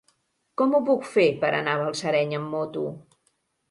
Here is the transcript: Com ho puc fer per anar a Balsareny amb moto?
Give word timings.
Com 0.61 0.73
ho 0.77 0.79
puc 0.87 1.05
fer 1.11 1.27
per 1.45 1.53
anar 1.59 1.79
a 1.79 1.83
Balsareny 1.85 2.37
amb 2.43 2.53
moto? 2.59 2.91